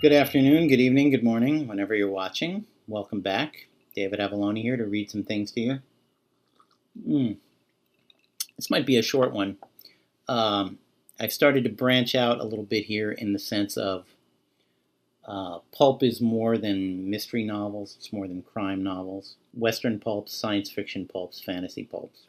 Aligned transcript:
Good 0.00 0.12
afternoon, 0.12 0.68
good 0.68 0.78
evening, 0.78 1.10
good 1.10 1.24
morning, 1.24 1.66
whenever 1.66 1.92
you're 1.92 2.08
watching. 2.08 2.64
Welcome 2.86 3.20
back. 3.20 3.66
David 3.96 4.20
Avallone 4.20 4.62
here 4.62 4.76
to 4.76 4.84
read 4.84 5.10
some 5.10 5.24
things 5.24 5.50
to 5.50 5.60
you. 5.60 5.78
Mm. 7.04 7.36
This 8.54 8.70
might 8.70 8.86
be 8.86 8.96
a 8.96 9.02
short 9.02 9.32
one. 9.32 9.56
Um, 10.28 10.78
I've 11.18 11.32
started 11.32 11.64
to 11.64 11.70
branch 11.70 12.14
out 12.14 12.38
a 12.38 12.44
little 12.44 12.64
bit 12.64 12.84
here 12.84 13.10
in 13.10 13.32
the 13.32 13.40
sense 13.40 13.76
of 13.76 14.06
uh, 15.26 15.58
pulp 15.76 16.04
is 16.04 16.20
more 16.20 16.56
than 16.56 17.10
mystery 17.10 17.42
novels, 17.42 17.96
it's 17.98 18.12
more 18.12 18.28
than 18.28 18.42
crime 18.42 18.84
novels. 18.84 19.34
Western 19.52 19.98
pulps, 19.98 20.32
science 20.32 20.70
fiction 20.70 21.08
pulps, 21.12 21.40
fantasy 21.40 21.82
pulps. 21.82 22.20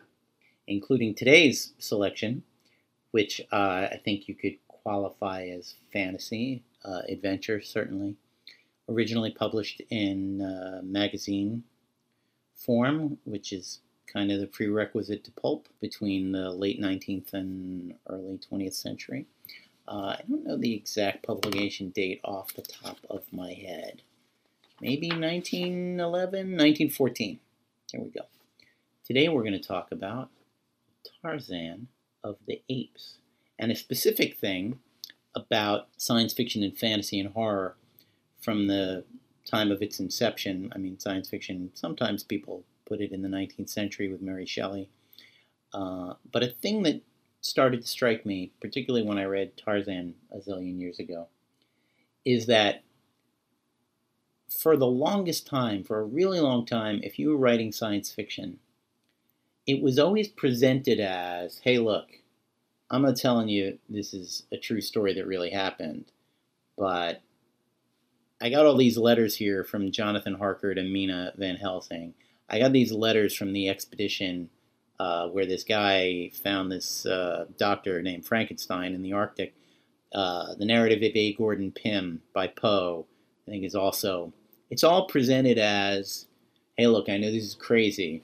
Including 0.66 1.13
today's 1.13 1.73
selection, 1.77 2.41
which 3.12 3.41
uh, 3.52 3.90
I 3.91 4.02
think 4.04 4.27
you 4.27 4.34
could 4.34 4.55
qualify 4.67 5.44
as 5.44 5.76
fantasy, 5.94 6.63
uh, 6.86 7.02
adventure, 7.08 7.62
certainly. 7.62 8.16
Originally 8.88 9.32
published 9.32 9.82
in 9.90 10.42
uh, 10.42 10.82
magazine 10.84 11.64
form, 12.55 13.18
which 13.26 13.54
is 13.54 13.80
kind 14.12 14.32
of 14.32 14.40
the 14.40 14.48
prerequisite 14.48 15.24
to 15.24 15.32
pulp 15.32 15.68
between 15.80 16.32
the 16.32 16.50
late 16.50 16.82
19th 16.82 17.34
and 17.34 17.94
early 18.10 18.40
20th 18.52 18.74
century. 18.74 19.26
Uh, 19.88 20.16
I 20.18 20.24
don't 20.28 20.46
know 20.46 20.58
the 20.58 20.74
exact 20.74 21.26
publication 21.26 21.90
date 21.90 22.22
off 22.24 22.54
the 22.54 22.62
top 22.62 22.98
of 23.10 23.24
my 23.32 23.54
head. 23.54 24.02
Maybe 24.82 25.10
1911, 25.10 26.30
1914. 26.32 27.40
There 27.91 28.02
we 28.02 28.10
go. 28.10 28.22
Today 29.05 29.30
we're 29.30 29.44
going 29.44 29.54
to 29.54 29.60
talk 29.60 29.91
about 29.91 30.30
Tarzan 31.22 31.88
of 32.24 32.38
the 32.48 32.62
Apes 32.70 33.18
and 33.58 33.71
a 33.71 33.76
specific 33.76 34.38
thing 34.38 34.80
about 35.35 35.88
science 35.98 36.34
fiction 36.34 36.63
and 36.63 36.77
fantasy 36.77 37.20
and 37.20 37.34
horror 37.34 37.76
from 38.41 38.68
the 38.68 39.04
time 39.46 39.71
of 39.71 39.82
its 39.82 39.99
inception. 39.99 40.71
I 40.74 40.77
mean, 40.77 40.99
science 40.99 41.30
fiction, 41.30 41.71
sometimes 41.74 42.24
people 42.24 42.63
put 42.86 43.02
it 43.02 43.12
in 43.12 43.21
the 43.21 43.30
19th 43.30 43.70
century 43.70 44.12
with 44.12 44.21
Mary 44.21 44.46
Shelley. 44.46 44.90
Uh, 45.74 46.13
but 46.32 46.44
a 46.44 46.48
thing 46.48 46.84
that 46.84 47.02
started 47.41 47.82
to 47.82 47.88
strike 47.88 48.26
me, 48.26 48.52
particularly 48.60 49.05
when 49.05 49.18
I 49.18 49.24
read 49.24 49.55
Tarzan 49.55 50.16
a 50.32 50.38
zillion 50.40 50.80
years 50.80 50.99
ago, 50.99 51.27
is 52.26 52.48
that 52.48 52.84
for 54.49 54.76
the 54.76 54.88
longest 54.88 55.46
time, 55.48 55.84
for 55.84 55.99
a 55.99 56.04
really 56.04 56.40
long 56.40 56.66
time, 56.66 56.99
if 57.04 57.20
you 57.20 57.30
were 57.30 57.38
writing 57.38 57.71
science 57.71 58.12
fiction, 58.12 58.60
it 59.68 59.82
was 59.82 59.99
always 59.99 60.27
presented 60.27 60.99
as, 60.99 61.60
hey, 61.60 61.77
look, 61.77 62.08
I'm 62.91 63.04
not 63.04 63.18
telling 63.18 63.49
you 63.49 63.77
this 63.87 64.13
is 64.13 64.44
a 64.51 64.57
true 64.57 64.81
story 64.81 65.13
that 65.13 65.28
really 65.28 65.51
happened, 65.51 66.06
but 66.78 67.22
I 68.41 68.50
got 68.50 68.66
all 68.66 68.78
these 68.78 68.97
letters 68.97 69.35
here 69.35 69.63
from 69.63 69.91
Jonathan 69.91 70.34
Harker 70.34 70.72
and 70.72 70.91
Mina 70.91 71.34
Van 71.38 71.56
Helsing. 71.56 72.13
I 72.50 72.57
got 72.57 72.73
these 72.73 72.91
letters 72.91 73.35
from 73.35 73.53
the 73.53 73.69
expedition 73.69 74.50
uh, 75.00 75.28
where 75.28 75.46
this 75.46 75.63
guy 75.63 76.31
found 76.44 76.72
this 76.72 77.06
uh, 77.06 77.46
doctor 77.57 78.01
named 78.01 78.25
Frankenstein 78.25 78.94
in 78.96 79.03
the 79.03 79.13
Arctic. 79.13 79.53
Uh, 80.13 80.56
the 80.56 80.66
narrative 80.66 81.03
of 81.03 81.16
A. 81.16 81.34
Gordon 81.34 81.72
Pym 81.72 82.22
by 82.34 82.47
Poe, 82.47 83.06
I 83.47 83.51
think, 83.51 83.63
is 83.63 83.75
also. 83.75 84.34
It's 84.72 84.84
all 84.84 85.07
presented 85.07 85.59
as, 85.59 86.25
hey, 86.75 86.88
look, 86.88 87.07
I 87.07 87.18
know 87.18 87.31
this 87.31 87.44
is 87.44 87.56
crazy, 87.56 88.24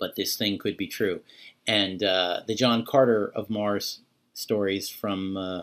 but 0.00 0.16
this 0.16 0.36
thing 0.36 0.56
could 0.56 0.78
be 0.78 0.86
true 0.86 1.20
and 1.68 2.02
uh, 2.02 2.40
the 2.48 2.54
John 2.54 2.84
Carter 2.84 3.30
of 3.36 3.50
Mars 3.50 4.00
stories 4.32 4.88
from 4.88 5.36
uh, 5.36 5.62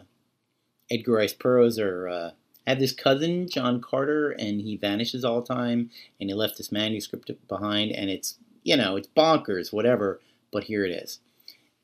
Edgar 0.90 1.14
Rice 1.14 1.34
Burroughs 1.34 1.80
are. 1.80 2.08
Uh, 2.08 2.32
I 2.68 2.72
have 2.72 2.80
this 2.80 2.94
cousin, 2.94 3.48
John 3.48 3.80
Carter, 3.80 4.32
and 4.32 4.60
he 4.60 4.76
vanishes 4.76 5.24
all 5.24 5.40
the 5.42 5.54
time, 5.54 5.92
and 6.20 6.30
he 6.30 6.34
left 6.34 6.58
this 6.58 6.72
manuscript 6.72 7.30
behind, 7.48 7.92
and 7.92 8.10
it's, 8.10 8.40
you 8.64 8.76
know, 8.76 8.96
it's 8.96 9.08
bonkers, 9.08 9.72
whatever, 9.72 10.20
but 10.52 10.64
here 10.64 10.84
it 10.84 10.92
is. 10.92 11.20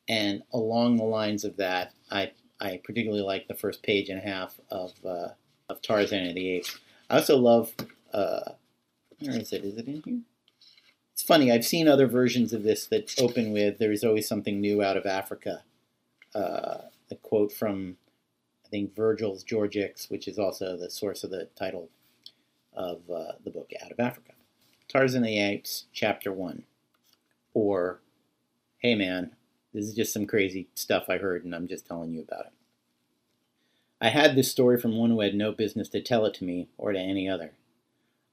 And 0.10 0.42
along 0.52 0.98
the 0.98 1.04
lines 1.04 1.44
of 1.44 1.58
that, 1.58 1.94
I, 2.10 2.32
I 2.60 2.82
particularly 2.84 3.22
like 3.22 3.48
the 3.48 3.54
first 3.54 3.84
page 3.84 4.10
and 4.10 4.18
a 4.18 4.24
half 4.24 4.60
of, 4.72 4.94
uh, 5.06 5.30
of 5.70 5.84
Tarzan 5.84 6.30
of 6.30 6.34
the 6.34 6.50
Apes. 6.50 6.80
I 7.12 7.18
also 7.18 7.38
love, 7.38 7.74
uh, 8.12 8.54
where 9.20 9.40
is 9.40 9.54
it? 9.54 9.64
Is 9.64 9.78
it 9.78 9.88
in 9.88 10.02
here? 10.04 10.20
It's 11.22 11.28
funny, 11.28 11.52
I've 11.52 11.64
seen 11.64 11.88
other 11.88 12.08
versions 12.08 12.52
of 12.52 12.64
this 12.64 12.88
that 12.88 13.14
open 13.20 13.52
with 13.52 13.78
there 13.78 13.92
is 13.92 14.04
always 14.04 14.28
something 14.28 14.60
new 14.60 14.82
out 14.82 14.98
of 14.98 15.06
Africa. 15.06 15.62
Uh, 16.34 16.80
a 17.12 17.16
quote 17.22 17.52
from, 17.52 17.98
I 18.66 18.70
think, 18.70 18.96
Virgil's 18.96 19.44
Georgics, 19.44 20.10
which 20.10 20.28
is 20.28 20.40
also 20.40 20.76
the 20.76 20.90
source 20.90 21.24
of 21.24 21.30
the 21.30 21.48
title 21.56 21.90
of 22.74 23.02
uh, 23.08 23.34
the 23.44 23.52
book, 23.52 23.70
Out 23.86 23.92
of 23.92 24.00
Africa. 24.00 24.32
Tarzan 24.88 25.22
the 25.22 25.38
Apes, 25.38 25.86
Chapter 25.94 26.34
1. 26.34 26.64
Or, 27.54 28.00
hey 28.80 28.96
man, 28.96 29.36
this 29.76 29.86
is 29.86 29.94
just 29.94 30.14
some 30.14 30.26
crazy 30.26 30.70
stuff 30.74 31.04
I 31.08 31.20
heard 31.20 31.46
and 31.46 31.54
I'm 31.54 31.68
just 31.68 31.86
telling 31.86 32.14
you 32.14 32.22
about 32.22 32.48
it. 32.48 32.54
I 34.02 34.10
had 34.10 34.36
this 34.36 34.50
story 34.50 34.82
from 34.82 34.98
one 34.98 35.12
who 35.12 35.20
had 35.20 35.36
no 35.36 35.52
business 35.52 35.88
to 35.90 36.02
tell 36.02 36.26
it 36.26 36.34
to 36.36 36.44
me 36.44 36.70
or 36.80 36.92
to 36.92 37.00
any 37.00 37.30
other. 37.30 37.52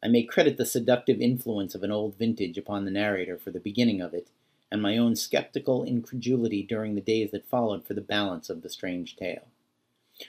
I 0.03 0.09
may 0.09 0.23
credit 0.23 0.57
the 0.57 0.67
seductive 0.67 1.21
influence 1.21 1.75
of 1.75 1.83
an 1.83 1.91
old 1.91 2.17
vintage 2.17 2.57
upon 2.57 2.85
the 2.85 2.91
narrator 2.91 3.37
for 3.37 3.51
the 3.51 3.59
beginning 3.59 4.01
of 4.01 4.15
it, 4.15 4.29
and 4.71 4.81
my 4.81 4.97
own 4.97 5.17
skeptical 5.17 5.83
incredulity 5.83 6.63
during 6.63 6.95
the 6.95 7.01
days 7.01 7.33
that 7.33 7.49
followed 7.49 7.85
for 7.85 7.95
the 7.95 8.01
balance 8.01 8.49
of 8.49 8.63
the 8.63 8.71
strange 8.71 9.17
tale. 9.17 9.49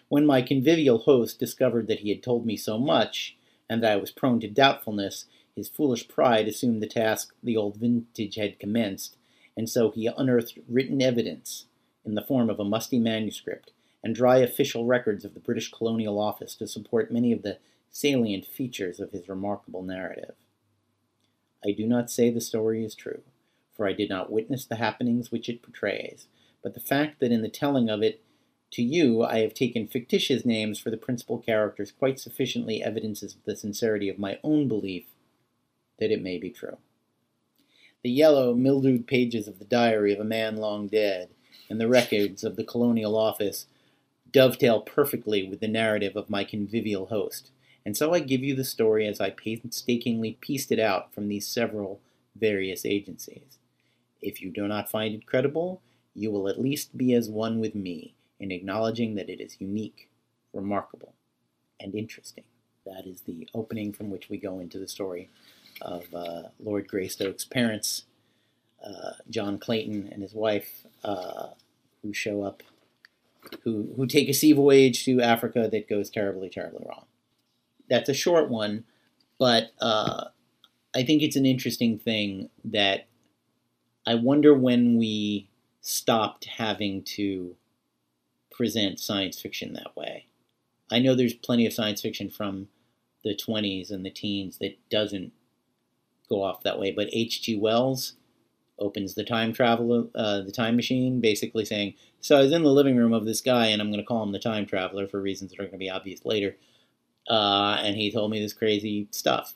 When 0.08 0.26
my 0.26 0.42
convivial 0.42 1.00
host 1.00 1.40
discovered 1.40 1.88
that 1.88 2.00
he 2.00 2.10
had 2.10 2.24
told 2.24 2.46
me 2.46 2.58
so 2.58 2.80
much, 2.80 3.38
and 3.70 3.84
that 3.84 3.92
I 3.92 3.98
was 3.98 4.12
prone 4.12 4.40
to 4.40 4.48
doubtfulness, 4.48 5.26
his 5.56 5.70
foolish 5.70 6.08
pride 6.08 6.48
assumed 6.48 6.82
the 6.82 6.88
task 6.88 7.36
the 7.44 7.58
old 7.58 7.78
vintage 7.78 8.36
had 8.36 8.60
commenced, 8.60 9.18
and 9.56 9.70
so 9.70 9.92
he 9.92 10.08
unearthed 10.08 10.58
written 10.68 11.02
evidence 11.02 11.66
in 12.06 12.16
the 12.16 12.24
form 12.24 12.50
of 12.50 12.60
a 12.60 12.64
musty 12.64 12.98
manuscript 12.98 13.72
and 14.04 14.16
dry 14.16 14.38
official 14.38 14.86
records 14.86 15.26
of 15.26 15.34
the 15.34 15.40
British 15.40 15.70
Colonial 15.70 16.20
Office 16.20 16.56
to 16.56 16.68
support 16.68 17.12
many 17.12 17.32
of 17.32 17.44
the 17.44 17.60
salient 17.90 18.46
features 18.46 19.00
of 19.00 19.12
his 19.12 19.30
remarkable 19.30 19.84
narrative. 19.84 20.36
I 21.64 21.72
do 21.72 21.86
not 21.86 22.10
say 22.10 22.30
the 22.30 22.42
story 22.42 22.86
is 22.86 22.96
true, 22.96 23.22
for 23.76 23.88
I 23.88 23.94
did 23.94 24.10
not 24.10 24.32
witness 24.32 24.66
the 24.66 24.76
happenings 24.76 25.32
which 25.32 25.50
it 25.50 25.62
portrays, 25.62 26.28
but 26.64 26.74
the 26.74 26.80
fact 26.80 27.20
that 27.20 27.32
in 27.32 27.42
the 27.42 27.50
telling 27.50 27.90
of 27.90 28.02
it 28.02 28.22
to 28.72 28.84
you 28.84 29.24
I 29.24 29.40
have 29.40 29.54
taken 29.54 29.88
fictitious 29.88 30.46
names 30.46 30.80
for 30.80 30.90
the 30.92 30.98
principal 30.98 31.40
characters 31.40 31.92
quite 31.92 32.20
sufficiently 32.20 32.84
evidences 32.84 33.38
the 33.46 33.56
sincerity 33.56 34.10
of 34.10 34.20
my 34.20 34.40
own 34.44 34.68
belief 34.68 35.06
that 36.00 36.12
it 36.12 36.22
may 36.22 36.38
be 36.38 36.50
true. 36.50 36.78
The 38.04 38.12
yellow, 38.12 38.54
mildewed 38.54 39.08
pages 39.08 39.48
of 39.48 39.60
the 39.60 39.66
diary 39.66 40.14
of 40.14 40.20
a 40.20 40.26
man 40.26 40.56
long 40.58 40.88
dead 40.88 41.30
and 41.70 41.82
the 41.82 41.88
records 41.88 42.44
of 42.44 42.56
the 42.56 42.64
Colonial 42.64 43.18
Office 43.18 43.66
dovetail 44.32 44.82
perfectly 44.82 45.48
with 45.48 45.60
the 45.60 45.68
narrative 45.68 46.16
of 46.16 46.30
my 46.30 46.44
convivial 46.44 47.08
host 47.08 47.52
and 47.86 47.96
so 47.96 48.14
I 48.14 48.20
give 48.20 48.44
you 48.44 48.56
the 48.56 48.64
story 48.64 49.08
as 49.08 49.20
I 49.22 49.30
painstakingly 49.30 50.38
pieced 50.42 50.72
it 50.72 50.80
out 50.80 51.14
from 51.14 51.28
these 51.28 51.48
several 51.48 52.02
various 52.36 52.86
agencies. 52.86 53.58
If 54.22 54.42
you 54.42 54.52
do 54.52 54.68
not 54.68 54.92
find 54.92 55.16
it 55.16 55.26
credible, 55.26 55.82
you 56.14 56.32
will 56.32 56.50
at 56.50 56.62
least 56.62 56.98
be 56.98 57.14
as 57.14 57.30
one 57.30 57.60
with 57.60 57.76
me 57.76 58.16
in 58.40 58.52
acknowledging 58.52 59.16
that 59.16 59.30
it 59.30 59.40
is 59.42 59.60
unique, 59.60 60.10
remarkable, 60.54 61.14
and 61.80 61.96
interesting. 61.96 62.44
That 62.86 63.06
is 63.06 63.22
the 63.22 63.48
opening 63.54 63.94
from 63.94 64.10
which 64.10 64.30
we 64.30 64.38
go 64.38 64.60
into 64.60 64.80
the 64.80 64.88
story 64.88 65.30
of 65.82 66.04
uh, 66.14 66.44
Lord 66.60 66.88
Greystoke's 66.88 67.46
parents, 67.46 68.06
uh, 68.86 69.14
John 69.30 69.58
Clayton 69.58 70.10
and 70.12 70.22
his 70.22 70.34
wife, 70.34 70.86
uh, 71.04 71.50
who 72.02 72.14
show 72.14 72.44
up, 72.44 72.64
who, 73.64 73.94
who 73.96 74.06
take 74.06 74.28
a 74.28 74.34
sea 74.34 74.52
voyage 74.52 75.06
to 75.06 75.22
Africa 75.22 75.70
that 75.72 75.90
goes 75.90 76.10
terribly, 76.10 76.50
terribly 76.50 76.86
wrong 76.88 77.06
that's 77.90 78.10
a 78.10 78.14
short 78.14 78.50
one, 78.50 78.84
but 79.38 79.72
uh, 79.82 80.26
I 80.96 81.04
think 81.04 81.22
it's 81.22 81.36
an 81.36 81.46
interesting 81.46 81.98
thing 81.98 82.50
that 82.66 83.08
I 84.06 84.16
wonder 84.16 84.54
when 84.54 84.98
we 84.98 85.50
stopped 85.82 86.46
having 86.46 87.04
to 87.04 87.56
present 88.52 89.00
science 89.00 89.40
fiction 89.40 89.74
that 89.74 89.96
way. 89.96 90.26
I 90.92 91.00
know 91.00 91.16
there's 91.16 91.34
plenty 91.34 91.66
of 91.66 91.74
science 91.74 92.02
fiction 92.02 92.30
from 92.30 92.68
the 93.24 93.36
20s 93.36 93.92
and 93.92 94.06
the 94.06 94.10
teens 94.10 94.58
that 94.60 94.78
doesn't 94.90 95.32
go 96.28 96.44
off 96.44 96.64
that 96.64 96.80
way, 96.80 96.92
but 96.92 97.10
H.G. 97.12 97.58
Wells 97.58 98.14
opens 98.78 99.14
the 99.14 99.24
time 99.24 99.54
travel, 99.54 100.10
uh, 100.16 100.42
the 100.42 100.52
time 100.52 100.76
machine, 100.76 101.20
basically 101.20 101.66
saying, 101.66 101.96
"So 102.22 102.38
I 102.38 102.42
was 102.42 102.52
in 102.52 102.64
the 102.64 102.72
living 102.72 102.96
room 102.96 103.14
of 103.14 103.26
this 103.26 103.42
guy, 103.42 103.68
and 103.68 103.82
I'm 103.82 103.90
going 103.90 104.00
to 104.00 104.06
call 104.06 104.24
him 104.24 104.32
the 104.32 104.40
time 104.40 104.66
traveler 104.66 105.08
for 105.08 105.22
reasons 105.22 105.52
that 105.52 105.60
are 105.60 105.64
going 105.64 105.74
to 105.74 105.78
be 105.78 105.90
obvious 105.90 106.26
later." 106.26 106.56
Uh, 107.30 107.78
and 107.82 107.96
he 107.96 108.12
told 108.12 108.32
me 108.32 108.40
this 108.42 108.54
crazy 108.54 109.08
stuff. 109.12 109.56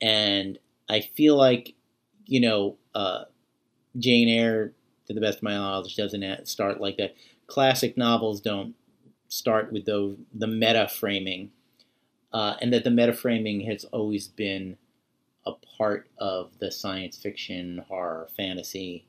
And 0.00 0.58
I 0.88 1.00
feel 1.00 1.36
like, 1.36 1.74
you 2.26 2.40
know, 2.40 2.78
uh, 2.94 3.24
Jane 3.98 4.28
Eyre, 4.28 4.72
to 5.06 5.14
the 5.14 5.20
best 5.20 5.38
of 5.38 5.42
my 5.44 5.54
knowledge, 5.54 5.96
doesn't 5.96 6.48
start 6.48 6.80
like 6.80 6.96
that. 6.98 7.14
Classic 7.46 7.96
novels 7.96 8.40
don't 8.40 8.74
start 9.28 9.72
with 9.72 9.84
the, 9.86 10.16
the 10.34 10.46
meta 10.46 10.88
framing. 10.88 11.50
uh, 12.32 12.54
and 12.60 12.72
that 12.72 12.84
the 12.84 12.90
meta 12.90 13.12
framing 13.12 13.62
has 13.62 13.84
always 13.86 14.28
been 14.28 14.76
a 15.46 15.52
part 15.78 16.08
of 16.18 16.58
the 16.58 16.70
science 16.70 17.16
fiction, 17.16 17.84
horror, 17.88 18.28
fantasy 18.36 19.06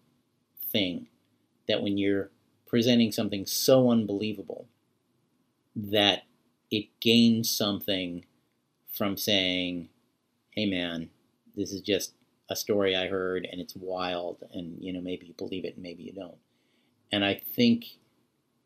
thing. 0.71 1.07
That 1.67 1.81
when 1.83 1.97
you're 1.97 2.31
presenting 2.67 3.11
something 3.11 3.45
so 3.45 3.91
unbelievable 3.91 4.67
that 5.75 6.23
it 6.71 6.87
gains 6.99 7.49
something 7.49 8.25
from 8.91 9.17
saying, 9.17 9.89
hey 10.51 10.65
man, 10.65 11.09
this 11.55 11.71
is 11.71 11.81
just 11.81 12.13
a 12.49 12.55
story 12.55 12.95
I 12.95 13.07
heard 13.07 13.47
and 13.49 13.61
it's 13.61 13.75
wild 13.75 14.43
and 14.51 14.77
you 14.81 14.91
know 14.91 14.99
maybe 15.01 15.27
you 15.27 15.33
believe 15.33 15.65
it 15.65 15.75
and 15.75 15.83
maybe 15.83 16.03
you 16.03 16.13
don't. 16.13 16.37
And 17.11 17.23
I 17.25 17.35
think 17.35 17.85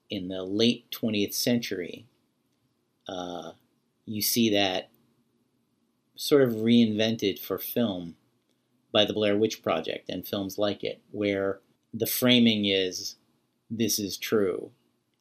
in 0.09 0.27
the 0.27 0.43
late 0.43 0.89
20th 0.91 1.33
century, 1.33 2.05
uh, 3.07 3.51
you 4.05 4.21
see 4.21 4.51
that 4.51 4.89
sort 6.15 6.43
of 6.43 6.55
reinvented 6.55 7.39
for 7.39 7.57
film 7.57 8.15
by 8.91 9.03
the 9.03 9.13
Blair 9.13 9.37
Witch 9.37 9.61
Project 9.61 10.09
and 10.09 10.27
films 10.27 10.57
like 10.57 10.83
it, 10.83 11.01
where 11.11 11.59
the 11.93 12.05
framing 12.05 12.65
is 12.65 13.15
this 13.69 13.99
is 13.99 14.17
true 14.17 14.71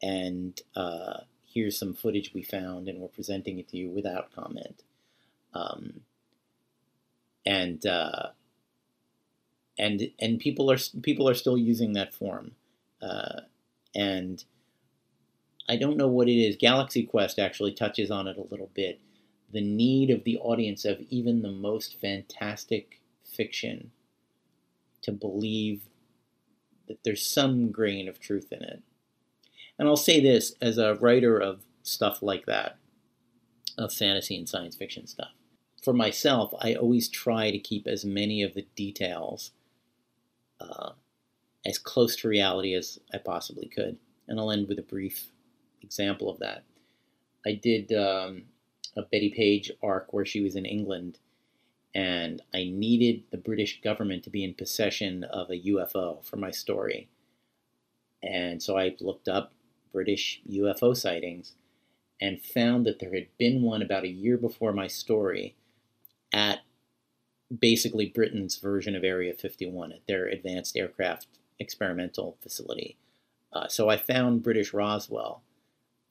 and 0.01 0.61
uh, 0.75 1.21
here's 1.55 1.79
some 1.79 1.93
footage 1.93 2.33
we 2.33 2.43
found 2.43 2.89
and 2.89 2.99
we're 2.99 3.07
presenting 3.07 3.57
it 3.57 3.69
to 3.69 3.77
you 3.77 3.89
without 3.89 4.35
comment. 4.35 4.83
Um, 5.53 6.01
and 7.45 7.83
uh, 7.85 8.27
and 9.79 10.11
and 10.19 10.39
people 10.39 10.69
are 10.71 10.77
people 11.01 11.29
are 11.29 11.33
still 11.33 11.57
using 11.57 11.93
that 11.93 12.13
form, 12.13 12.51
uh, 13.01 13.41
and 13.95 14.43
I 15.69 15.77
don't 15.77 15.97
know 15.97 16.07
what 16.07 16.27
it 16.27 16.37
is. 16.37 16.57
Galaxy 16.57 17.03
Quest 17.03 17.39
actually 17.39 17.73
touches 17.73 18.11
on 18.11 18.27
it 18.27 18.37
a 18.37 18.51
little 18.51 18.71
bit. 18.73 18.99
The 19.51 19.61
need 19.61 20.09
of 20.09 20.23
the 20.23 20.37
audience 20.39 20.85
of 20.85 21.01
even 21.09 21.41
the 21.41 21.51
most 21.51 21.99
fantastic 22.01 22.99
fiction 23.23 23.91
to 25.03 25.11
believe 25.11 25.83
that 26.87 27.03
there's 27.03 27.25
some 27.25 27.71
grain 27.71 28.09
of 28.09 28.19
truth 28.19 28.51
in 28.51 28.63
it. 28.63 28.81
And 29.77 29.87
I'll 29.87 29.97
say 29.97 30.19
this 30.19 30.53
as 30.61 30.77
a 30.77 30.95
writer 30.95 31.37
of 31.37 31.61
stuff 31.83 32.21
like 32.21 32.45
that, 32.45 32.77
of 33.77 33.93
fantasy 33.93 34.37
and 34.37 34.47
science 34.47 34.75
fiction 34.75 35.07
stuff. 35.07 35.31
For 35.83 35.93
myself, 35.93 36.53
I 36.59 36.73
always 36.75 37.09
try 37.09 37.51
to 37.51 37.59
keep 37.59 37.85
as 37.85 38.05
many 38.05 38.41
of 38.41 38.53
the 38.53 38.65
details 38.75 39.51
uh, 40.59 40.91
as 41.65 41.77
close 41.77 42.15
to 42.17 42.27
reality 42.27 42.73
as 42.73 42.99
I 43.13 43.17
possibly 43.17 43.67
could. 43.67 43.97
And 44.27 44.39
I'll 44.39 44.51
end 44.51 44.67
with 44.67 44.79
a 44.79 44.83
brief 44.83 45.27
example 45.81 46.29
of 46.29 46.39
that. 46.39 46.63
I 47.45 47.53
did 47.53 47.91
um, 47.93 48.43
a 48.95 49.03
Bettie 49.03 49.33
Page 49.35 49.71
arc 49.83 50.13
where 50.13 50.25
she 50.25 50.41
was 50.41 50.55
in 50.55 50.65
England, 50.65 51.19
and 51.93 52.41
I 52.53 52.65
needed 52.65 53.23
the 53.29 53.37
British 53.37 53.81
government 53.81 54.23
to 54.23 54.29
be 54.29 54.43
in 54.43 54.53
possession 54.53 55.23
of 55.25 55.49
a 55.49 55.61
UFO 55.67 56.25
for 56.25 56.37
my 56.37 56.51
story. 56.51 57.09
And 58.23 58.61
so 58.61 58.77
I 58.77 58.95
looked 58.99 59.27
up 59.27 59.53
British 59.95 60.41
UFO 60.51 60.95
sightings 60.95 61.53
and 62.19 62.43
found 62.43 62.85
that 62.85 62.99
there 62.99 63.13
had 63.13 63.27
been 63.37 63.61
one 63.61 63.81
about 63.81 64.03
a 64.03 64.09
year 64.09 64.35
before 64.35 64.73
my 64.73 64.87
story 64.87 65.55
at 66.33 66.59
basically 67.61 68.07
Britain's 68.07 68.57
version 68.57 68.93
of 68.93 69.05
Area 69.05 69.33
51 69.33 69.93
at 69.93 70.05
their 70.05 70.27
advanced 70.27 70.75
aircraft 70.75 71.27
experimental 71.61 72.35
facility. 72.43 72.97
Uh, 73.53 73.69
so 73.69 73.87
I 73.89 73.95
found 73.95 74.43
British 74.43 74.73
Roswell 74.73 75.41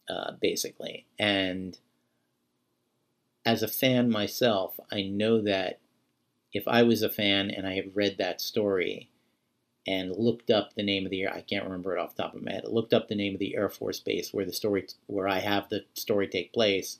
uh, 0.08 0.32
basically. 0.40 1.04
And 1.18 1.78
as 3.44 3.62
a 3.62 3.68
fan 3.68 4.08
myself, 4.08 4.80
I 4.90 5.02
know 5.02 5.42
that 5.42 5.78
if 6.54 6.66
I 6.66 6.84
was 6.84 7.02
a 7.02 7.10
fan 7.10 7.50
and 7.50 7.66
I 7.66 7.74
had 7.74 7.94
read 7.94 8.16
that 8.16 8.40
story 8.40 9.10
and 9.86 10.16
looked 10.16 10.50
up 10.50 10.74
the 10.74 10.82
name 10.82 11.04
of 11.04 11.10
the 11.10 11.28
I 11.28 11.42
can't 11.42 11.64
remember 11.64 11.96
it 11.96 12.00
off 12.00 12.14
the 12.14 12.22
top 12.22 12.34
of 12.34 12.42
my 12.42 12.52
head. 12.52 12.64
Looked 12.66 12.94
up 12.94 13.08
the 13.08 13.14
name 13.14 13.34
of 13.34 13.38
the 13.38 13.54
Air 13.56 13.68
Force 13.68 14.00
base 14.00 14.32
where 14.32 14.44
the 14.44 14.52
story 14.52 14.86
where 15.06 15.28
I 15.28 15.40
have 15.40 15.68
the 15.68 15.84
story 15.94 16.26
take 16.26 16.52
place. 16.52 16.98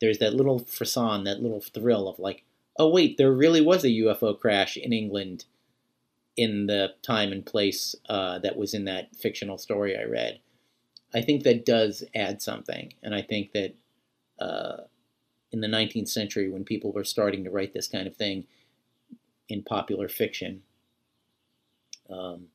There's 0.00 0.18
that 0.18 0.34
little 0.34 0.58
frisson, 0.58 1.24
that 1.24 1.40
little 1.40 1.60
thrill 1.60 2.08
of 2.08 2.18
like, 2.18 2.44
oh 2.78 2.88
wait, 2.88 3.16
there 3.16 3.32
really 3.32 3.60
was 3.60 3.84
a 3.84 3.88
UFO 3.88 4.38
crash 4.38 4.76
in 4.76 4.92
England 4.92 5.44
in 6.36 6.66
the 6.66 6.94
time 7.02 7.32
and 7.32 7.46
place 7.46 7.94
uh, 8.08 8.38
that 8.40 8.56
was 8.56 8.74
in 8.74 8.84
that 8.84 9.16
fictional 9.16 9.56
story 9.56 9.96
I 9.96 10.04
read. 10.04 10.40
I 11.14 11.22
think 11.22 11.44
that 11.44 11.64
does 11.64 12.04
add 12.14 12.42
something, 12.42 12.92
and 13.02 13.14
I 13.14 13.22
think 13.22 13.52
that 13.52 13.74
uh, 14.38 14.82
in 15.50 15.60
the 15.60 15.68
19th 15.68 16.08
century, 16.08 16.50
when 16.50 16.64
people 16.64 16.92
were 16.92 17.04
starting 17.04 17.44
to 17.44 17.50
write 17.50 17.72
this 17.72 17.88
kind 17.88 18.06
of 18.06 18.16
thing 18.16 18.44
in 19.48 19.62
popular 19.62 20.08
fiction, 20.08 20.62
um, 22.10 22.46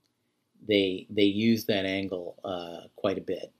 they 0.68 1.08
they 1.10 1.24
use 1.24 1.66
that 1.66 1.86
angle 1.86 2.38
uh, 2.44 2.88
quite 2.96 3.18
a 3.18 3.22
bit. 3.22 3.52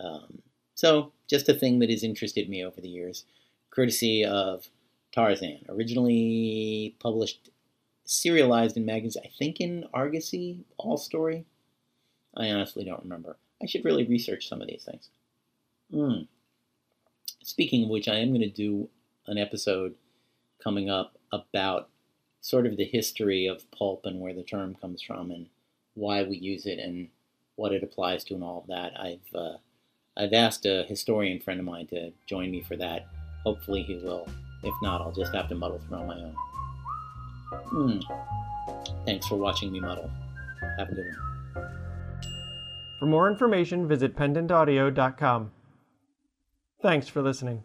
Um, 0.00 0.42
so, 0.74 1.12
just 1.28 1.48
a 1.48 1.54
thing 1.54 1.78
that 1.78 1.90
has 1.90 2.02
interested 2.02 2.48
me 2.48 2.64
over 2.64 2.80
the 2.80 2.88
years, 2.88 3.24
courtesy 3.70 4.24
of 4.24 4.68
Tarzan, 5.12 5.64
originally 5.68 6.96
published, 6.98 7.50
serialized 8.04 8.76
in 8.76 8.84
magazines, 8.84 9.24
I 9.24 9.30
think 9.38 9.60
in 9.60 9.84
Argosy, 9.94 10.64
All 10.76 10.96
Story. 10.96 11.46
I 12.36 12.50
honestly 12.50 12.84
don't 12.84 13.02
remember. 13.02 13.36
I 13.62 13.66
should 13.66 13.84
really 13.84 14.04
research 14.04 14.48
some 14.48 14.60
of 14.60 14.66
these 14.66 14.84
things. 14.84 15.08
Mm. 15.92 16.26
Speaking 17.42 17.84
of 17.84 17.90
which, 17.90 18.08
I 18.08 18.16
am 18.16 18.30
going 18.30 18.40
to 18.40 18.48
do 18.48 18.88
an 19.26 19.38
episode 19.38 19.94
coming 20.62 20.90
up 20.90 21.16
about 21.32 21.88
sort 22.44 22.66
of 22.66 22.76
the 22.76 22.84
history 22.84 23.46
of 23.46 23.70
pulp 23.70 24.02
and 24.04 24.20
where 24.20 24.34
the 24.34 24.42
term 24.42 24.76
comes 24.78 25.00
from 25.00 25.30
and 25.30 25.46
why 25.94 26.22
we 26.22 26.36
use 26.36 26.66
it 26.66 26.78
and 26.78 27.08
what 27.56 27.72
it 27.72 27.82
applies 27.82 28.22
to 28.22 28.34
and 28.34 28.44
all 28.44 28.58
of 28.58 28.66
that. 28.66 28.92
I've 29.00 29.34
uh, 29.34 29.56
I've 30.14 30.34
asked 30.34 30.66
a 30.66 30.84
historian 30.86 31.40
friend 31.40 31.58
of 31.58 31.64
mine 31.64 31.86
to 31.86 32.12
join 32.26 32.50
me 32.50 32.60
for 32.60 32.76
that. 32.76 33.06
Hopefully 33.44 33.82
he 33.82 33.94
will. 33.94 34.28
If 34.62 34.74
not, 34.82 35.00
I'll 35.00 35.12
just 35.12 35.34
have 35.34 35.48
to 35.48 35.54
muddle 35.54 35.80
through 35.88 35.96
on 35.96 36.06
my 36.06 36.16
own. 36.16 36.36
Hmm. 37.64 39.04
Thanks 39.06 39.26
for 39.26 39.36
watching 39.36 39.72
me 39.72 39.80
muddle. 39.80 40.10
Have 40.78 40.90
a 40.90 40.94
good 40.94 41.06
one. 41.54 41.68
For 42.98 43.06
more 43.06 43.30
information, 43.30 43.88
visit 43.88 44.16
pendantaudio.com. 44.16 45.50
Thanks 46.82 47.08
for 47.08 47.22
listening. 47.22 47.62